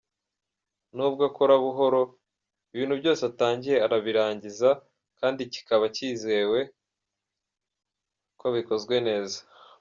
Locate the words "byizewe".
5.93-6.59